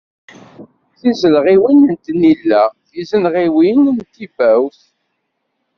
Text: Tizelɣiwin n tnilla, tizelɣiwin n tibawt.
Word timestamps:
Tizelɣiwin 0.99 1.79
n 1.91 1.95
tnilla, 2.05 2.63
tizelɣiwin 2.89 3.81
n 3.95 3.97
tibawt. 4.13 4.81